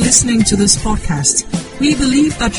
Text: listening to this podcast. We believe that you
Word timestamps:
listening 0.00 0.42
to 0.42 0.56
this 0.56 0.76
podcast. 0.76 1.44
We 1.78 1.94
believe 1.94 2.36
that 2.38 2.58
you - -